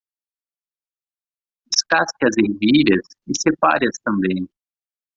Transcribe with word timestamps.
Descasque 1.71 2.23
as 2.27 2.35
ervilhas 2.39 3.05
e 3.29 3.39
separe-as 3.39 3.99
também. 3.99 4.49